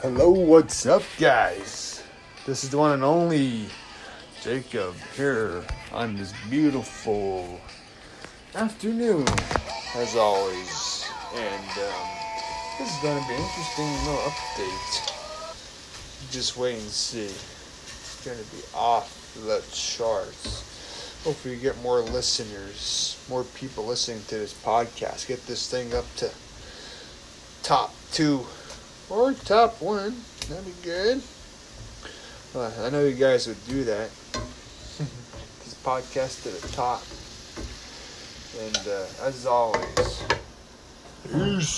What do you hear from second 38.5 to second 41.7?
And uh, as always, peace.